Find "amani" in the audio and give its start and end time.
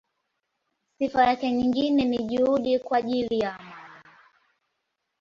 3.59-4.03